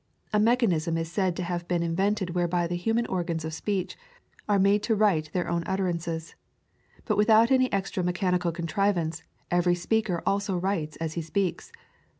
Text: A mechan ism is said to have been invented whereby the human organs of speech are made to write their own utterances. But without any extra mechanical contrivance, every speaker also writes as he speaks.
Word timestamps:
A 0.33 0.39
mechan 0.39 0.73
ism 0.73 0.97
is 0.97 1.11
said 1.11 1.35
to 1.35 1.43
have 1.43 1.67
been 1.67 1.83
invented 1.83 2.31
whereby 2.31 2.65
the 2.65 2.73
human 2.75 3.05
organs 3.05 3.45
of 3.45 3.53
speech 3.53 3.95
are 4.49 4.57
made 4.57 4.81
to 4.81 4.95
write 4.95 5.29
their 5.31 5.47
own 5.47 5.61
utterances. 5.67 6.33
But 7.05 7.17
without 7.17 7.51
any 7.51 7.71
extra 7.71 8.01
mechanical 8.01 8.51
contrivance, 8.51 9.21
every 9.51 9.75
speaker 9.75 10.23
also 10.25 10.57
writes 10.57 10.95
as 10.95 11.13
he 11.13 11.21
speaks. 11.21 11.71